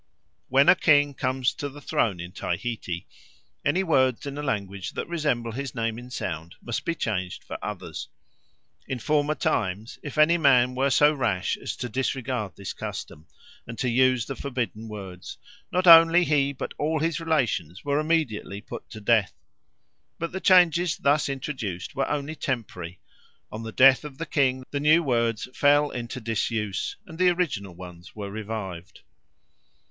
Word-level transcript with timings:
When 0.47 0.67
a 0.67 0.73
king 0.73 1.13
comes 1.13 1.53
to 1.53 1.69
the 1.69 1.79
throne 1.79 2.19
in 2.19 2.31
Tahiti, 2.31 3.05
any 3.63 3.83
words 3.83 4.25
in 4.25 4.33
the 4.33 4.41
language 4.41 4.93
that 4.93 5.07
resemble 5.07 5.51
his 5.51 5.75
name 5.75 5.99
in 5.99 6.09
sound 6.09 6.55
must 6.59 6.85
be 6.85 6.95
changed 6.95 7.43
for 7.43 7.59
others. 7.63 8.09
In 8.87 8.97
former 8.97 9.35
times, 9.35 9.99
if 10.01 10.17
any 10.17 10.39
man 10.39 10.73
were 10.73 10.89
so 10.89 11.13
rash 11.13 11.55
as 11.55 11.75
to 11.75 11.87
disregard 11.87 12.55
this 12.55 12.73
custom 12.73 13.27
and 13.67 13.77
to 13.77 13.87
use 13.87 14.25
the 14.25 14.35
forbidden 14.35 14.87
words, 14.87 15.37
not 15.71 15.85
only 15.85 16.23
he 16.23 16.51
but 16.51 16.73
all 16.79 16.99
his 16.99 17.19
relations 17.19 17.85
were 17.85 17.99
immediately 17.99 18.59
put 18.59 18.89
to 18.89 19.01
death. 19.01 19.33
But 20.17 20.31
the 20.31 20.41
changes 20.41 20.97
thus 20.97 21.29
introduced 21.29 21.95
were 21.95 22.09
only 22.09 22.33
temporary; 22.33 22.99
on 23.51 23.61
the 23.61 23.71
death 23.71 24.03
of 24.03 24.17
the 24.17 24.25
king 24.25 24.63
the 24.71 24.79
new 24.79 25.03
words 25.03 25.47
fell 25.53 25.91
into 25.91 26.19
disuse, 26.19 26.95
and 27.05 27.19
the 27.19 27.29
original 27.29 27.75
ones 27.75 28.15
were 28.15 28.31
revived. 28.31 29.01